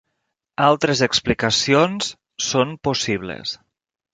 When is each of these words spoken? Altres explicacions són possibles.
Altres 0.67 1.03
explicacions 1.09 2.09
són 2.49 2.75
possibles. 2.89 3.57